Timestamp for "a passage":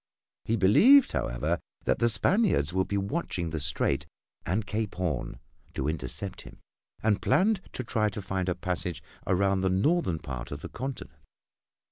8.49-9.03